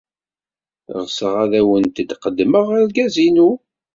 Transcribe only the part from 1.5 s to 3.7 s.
awent-d-qeddmeɣ argaz-inu.